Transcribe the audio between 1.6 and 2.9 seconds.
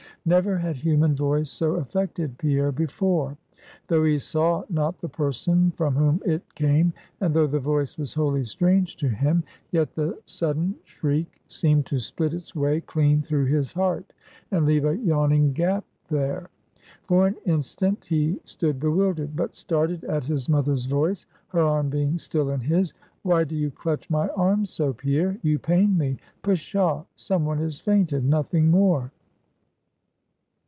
affected Pierre